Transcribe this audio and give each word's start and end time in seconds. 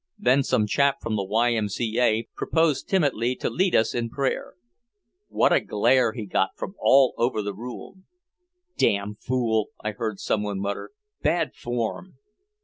Then 0.17 0.41
some 0.41 0.65
chap 0.65 0.95
from 0.99 1.15
the 1.15 1.23
Y. 1.23 1.53
M. 1.53 1.69
C. 1.69 1.99
A. 1.99 2.27
proposed 2.35 2.89
timidly 2.89 3.35
to 3.35 3.51
lead 3.51 3.75
us 3.75 3.93
in 3.93 4.09
prayer. 4.09 4.55
What 5.29 5.53
a 5.53 5.59
glare 5.59 6.13
he 6.13 6.25
got 6.25 6.57
from 6.57 6.73
all 6.79 7.13
over 7.19 7.43
the 7.43 7.53
room! 7.53 8.05
"Damn 8.79 9.13
fool," 9.13 9.69
I 9.79 9.91
heard 9.91 10.19
someone 10.19 10.59
mutter. 10.59 10.89
Bad 11.21 11.53
form! 11.53 12.17